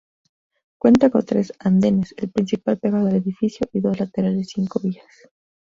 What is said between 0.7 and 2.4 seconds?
Cuenta con tres andenes, el